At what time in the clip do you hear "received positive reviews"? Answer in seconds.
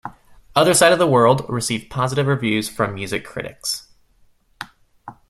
1.47-2.67